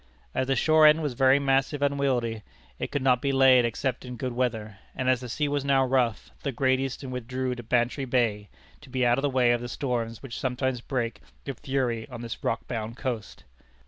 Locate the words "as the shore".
0.33-0.87